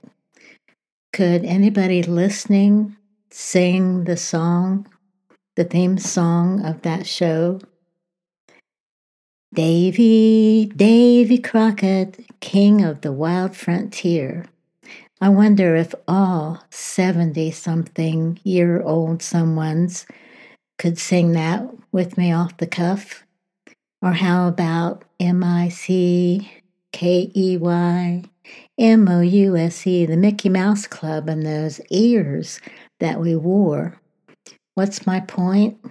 [1.13, 2.97] Could anybody listening
[3.33, 4.87] sing the song,
[5.57, 7.59] the theme song of that show?
[9.53, 14.47] Davy, Davy Crockett, king of the wild frontier.
[15.21, 20.07] I wonder if all 70 something year old someone's
[20.79, 23.26] could sing that with me off the cuff.
[24.07, 26.49] Or how about M I C
[26.93, 28.23] K E Y
[28.79, 32.61] M O U S E, the Mickey Mouse Club, and those ears
[33.01, 34.01] that we wore?
[34.77, 35.85] What's my point?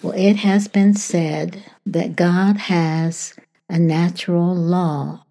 [0.00, 3.34] Well, it has been said that God has
[3.68, 5.26] a natural law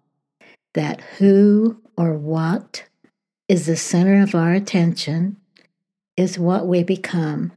[0.74, 2.84] that who or what
[3.48, 5.36] is the center of our attention
[6.16, 7.50] is what we become.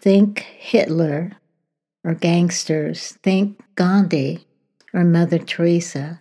[0.00, 1.39] Think Hitler
[2.04, 3.18] or gangsters.
[3.22, 4.46] Think Gandhi
[4.92, 6.18] or Mother Teresa.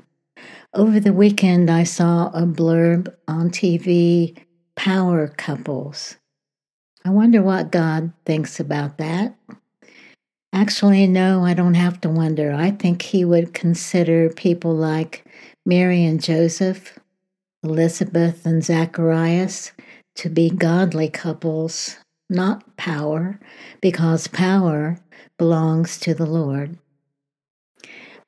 [0.73, 4.37] Over the weekend, I saw a blurb on TV
[4.75, 6.17] Power Couples.
[7.03, 9.35] I wonder what God thinks about that.
[10.53, 12.53] Actually, no, I don't have to wonder.
[12.53, 15.25] I think He would consider people like
[15.65, 16.99] Mary and Joseph,
[17.63, 19.71] Elizabeth and Zacharias
[20.15, 21.97] to be godly couples,
[22.29, 23.39] not power,
[23.81, 24.99] because power
[25.37, 26.77] belongs to the Lord.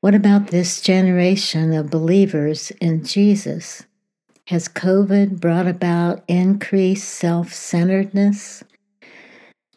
[0.02, 3.84] What about this generation of believers in Jesus?
[4.48, 8.64] Has COVID brought about increased self centeredness?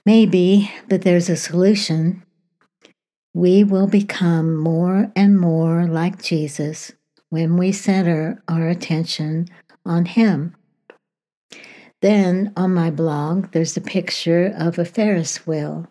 [0.06, 2.22] Maybe, but there's a solution.
[3.34, 6.92] We will become more and more like Jesus
[7.28, 9.48] when we center our attention
[9.84, 10.54] on Him.
[12.02, 15.88] Then on my blog, there's a picture of a Ferris wheel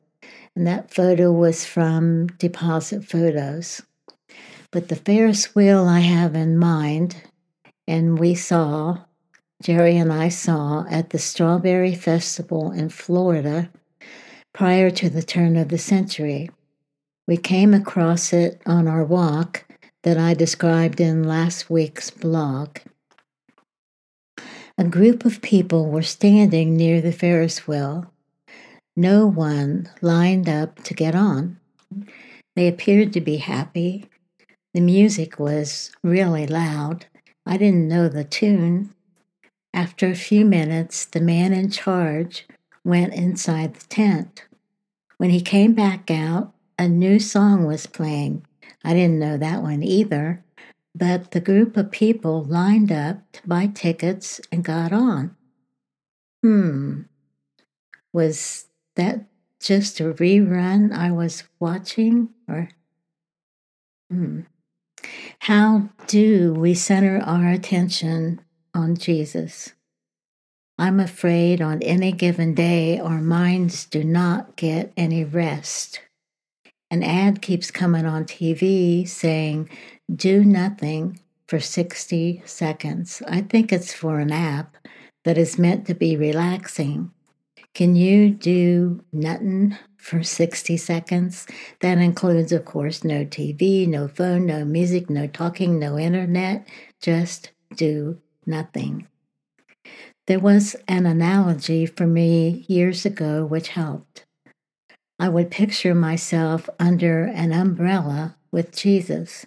[0.56, 3.82] and that photo was from Deposit Photos.
[4.72, 7.16] But the Ferris wheel I have in mind,
[7.88, 9.00] and we saw,
[9.62, 13.70] Jerry and I saw at the Strawberry Festival in Florida
[14.54, 16.50] prior to the turn of the century.
[17.28, 19.66] We came across it on our walk
[20.04, 22.78] that I described in last week's blog.
[24.78, 28.14] A group of people were standing near the Ferris wheel
[28.96, 31.60] no one lined up to get on.
[32.56, 34.06] They appeared to be happy.
[34.74, 37.08] The music was really loud.
[37.46, 38.94] I didn't know the tune.
[39.74, 42.48] After a few minutes, the man in charge
[42.84, 44.46] went inside the tent.
[45.18, 48.46] When he came back out, a new song was playing.
[48.84, 50.43] I didn't know that one either,
[50.96, 55.36] but the group of people lined up to buy tickets and got on.
[56.42, 57.02] Hmm.
[58.12, 59.26] Was that
[59.60, 62.30] just a rerun I was watching?
[62.48, 62.70] Or
[64.12, 64.42] hmm.
[65.40, 68.42] how do we center our attention
[68.74, 69.74] on Jesus?
[70.78, 76.02] I'm afraid on any given day our minds do not get any rest.
[76.92, 79.70] An ad keeps coming on TV saying,
[80.14, 83.22] do nothing for 60 seconds.
[83.28, 84.76] I think it's for an app
[85.24, 87.12] that is meant to be relaxing.
[87.74, 91.48] Can you do nothing for 60 seconds?
[91.82, 96.68] That includes, of course, no TV, no phone, no music, no talking, no internet.
[97.02, 99.08] Just do nothing.
[100.28, 104.26] There was an analogy for me years ago which helped.
[105.20, 109.46] I would picture myself under an umbrella with Jesus.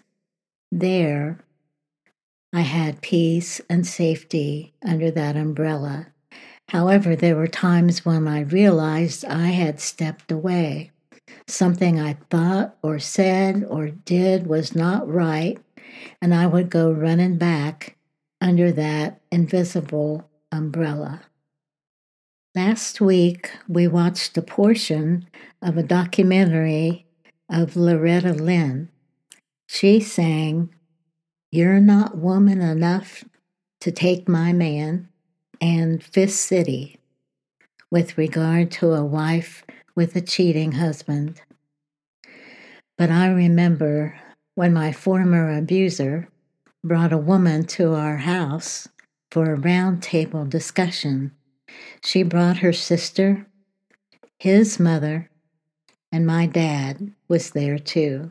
[0.72, 1.38] There,
[2.52, 6.08] I had peace and safety under that umbrella.
[6.70, 10.90] However, there were times when I realized I had stepped away.
[11.46, 15.58] Something I thought or said or did was not right,
[16.20, 17.96] and I would go running back
[18.40, 21.22] under that invisible umbrella.
[22.54, 25.28] Last week, we watched a portion
[25.62, 27.06] of a documentary
[27.50, 28.88] of Loretta Lynn.
[29.66, 30.74] She sang,
[31.50, 33.24] You're not woman enough
[33.80, 35.08] to take my man
[35.60, 36.98] and Fist City
[37.90, 39.64] with regard to a wife
[39.94, 41.40] with a cheating husband.
[42.98, 44.18] But I remember
[44.54, 46.28] when my former abuser,
[46.82, 48.88] brought a woman to our house
[49.30, 51.32] for a roundtable discussion.
[52.02, 53.46] She brought her sister,
[54.38, 55.28] his mother,
[56.12, 58.30] and my dad was there too.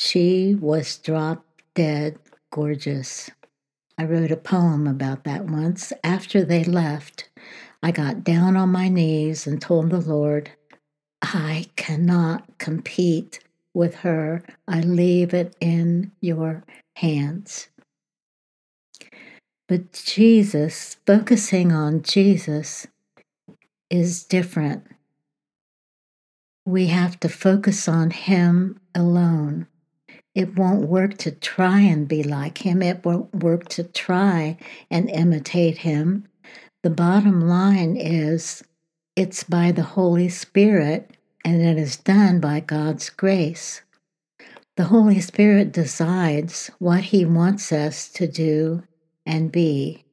[0.00, 2.20] She was drop dead
[2.52, 3.30] gorgeous.
[3.98, 5.92] I wrote a poem about that once.
[6.04, 7.28] After they left,
[7.82, 10.52] I got down on my knees and told the Lord,
[11.20, 13.40] I cannot compete
[13.74, 14.44] with her.
[14.68, 16.62] I leave it in your
[16.94, 17.68] hands.
[19.66, 22.86] But Jesus, focusing on Jesus,
[23.90, 24.84] is different.
[26.64, 29.66] We have to focus on Him alone.
[30.38, 34.56] It won't work to try and be like Him, it won't work to try
[34.88, 36.28] and imitate Him.
[36.84, 38.62] The bottom line is
[39.16, 43.82] it's by the Holy Spirit and it is done by God's grace.
[44.76, 48.84] The Holy Spirit decides what He wants us to do
[49.26, 50.04] and be.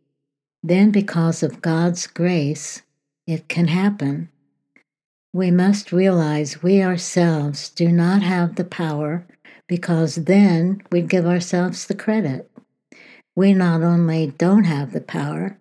[0.64, 2.82] Then, because of God's grace,
[3.28, 4.30] it can happen.
[5.34, 9.28] We must realize we ourselves do not have the power
[9.68, 12.50] because then we'd give ourselves the credit.
[13.36, 15.58] We not only don't have the power,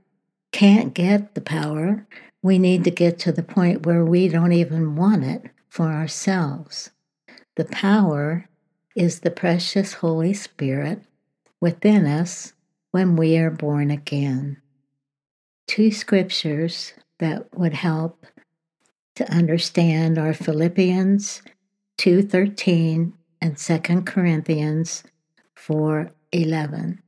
[0.53, 2.07] can't get the power,
[2.43, 6.91] we need to get to the point where we don't even want it for ourselves.
[7.57, 8.49] The power
[8.95, 11.01] is the precious Holy Spirit
[11.61, 12.53] within us
[12.91, 14.59] when we are born again.
[15.67, 18.27] Two scriptures that would help
[19.17, 21.43] to understand are Philippians
[21.99, 25.05] 2:13 and 2 Corinthians
[25.57, 26.99] 4:11.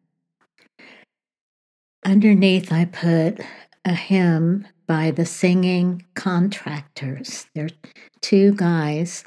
[2.04, 3.40] Underneath I put
[3.84, 7.46] a hymn by the Singing Contractors.
[7.54, 7.68] They're
[8.20, 9.24] two guys.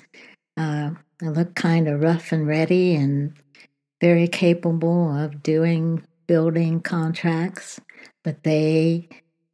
[0.56, 3.34] Uh, they look kind of rough and ready and
[4.02, 7.80] very capable of doing building contracts,
[8.24, 9.10] but they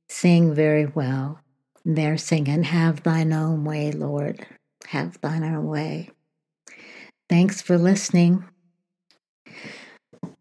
[0.09, 1.39] sing very well.
[1.83, 4.45] They're singing, Have thine own way, Lord.
[4.88, 6.09] Have thine own way.
[7.30, 8.45] Thanks for listening.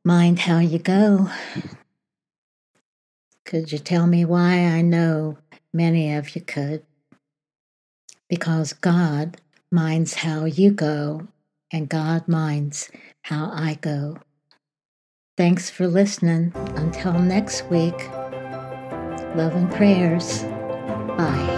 [0.04, 1.31] Mind how you go.
[3.44, 4.58] Could you tell me why?
[4.66, 5.38] I know
[5.72, 6.84] many of you could.
[8.28, 9.38] Because God
[9.70, 11.28] minds how you go,
[11.70, 12.90] and God minds
[13.22, 14.19] how I go.
[15.37, 16.52] Thanks for listening.
[16.76, 18.08] Until next week,
[19.34, 20.44] love and prayers.
[21.16, 21.53] Bye.